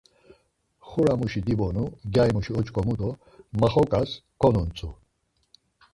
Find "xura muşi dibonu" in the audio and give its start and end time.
0.87-1.83